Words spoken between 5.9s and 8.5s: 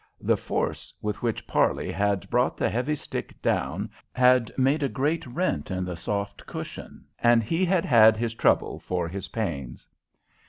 soft cushion, and he had had his